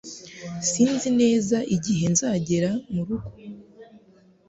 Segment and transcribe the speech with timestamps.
[0.69, 3.29] Sinzi neza igihe nzagera murugo